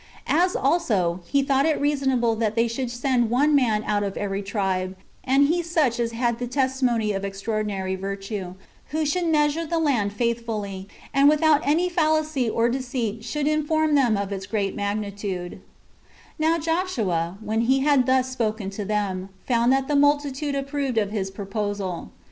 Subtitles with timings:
[0.25, 4.41] As also, he thought it reasonable that they should send one man out of every
[4.41, 8.55] tribe, and he such as had the testimony of extraordinary virtue,
[8.87, 14.17] who should measure the land faithfully, and without any fallacy or deceit should inform them
[14.17, 15.61] of its real magnitude.
[16.39, 16.39] 21.
[16.53, 21.11] Now Joshua, when he had thus spoken to them, found that the multitude approved of
[21.11, 22.09] his proposal.